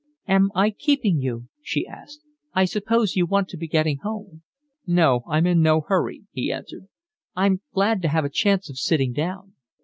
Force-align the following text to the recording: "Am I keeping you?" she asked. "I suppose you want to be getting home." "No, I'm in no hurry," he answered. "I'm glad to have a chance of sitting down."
"Am 0.27 0.49
I 0.55 0.71
keeping 0.71 1.19
you?" 1.19 1.47
she 1.61 1.85
asked. 1.85 2.21
"I 2.55 2.65
suppose 2.65 3.15
you 3.15 3.27
want 3.27 3.49
to 3.49 3.57
be 3.57 3.67
getting 3.67 3.97
home." 3.99 4.41
"No, 4.87 5.21
I'm 5.27 5.45
in 5.45 5.61
no 5.61 5.81
hurry," 5.81 6.23
he 6.31 6.51
answered. 6.51 6.87
"I'm 7.35 7.61
glad 7.71 8.01
to 8.01 8.07
have 8.07 8.25
a 8.25 8.29
chance 8.29 8.67
of 8.67 8.79
sitting 8.79 9.13
down." 9.13 9.53